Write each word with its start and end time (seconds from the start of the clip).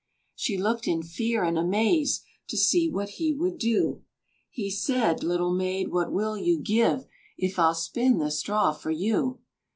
She 0.33 0.57
looked 0.57 0.87
in 0.87 1.03
fear 1.03 1.43
and 1.43 1.59
amaze 1.59 2.21
To 2.47 2.57
see 2.57 2.89
what 2.89 3.09
he 3.21 3.31
would 3.31 3.59
do; 3.59 4.01
He 4.49 4.71
said, 4.71 5.21
"Little 5.23 5.53
maid, 5.53 5.89
what 5.91 6.11
will 6.11 6.35
you 6.39 6.59
give 6.59 7.05
If 7.37 7.59
I'll 7.59 7.75
spin 7.75 8.17
the 8.17 8.31
straw 8.31 8.71
for 8.73 8.89
you?" 8.89 9.41